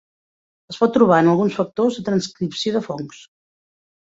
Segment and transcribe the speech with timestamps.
[0.73, 3.21] Es pot trobar en alguns factors de transcripció de fongs.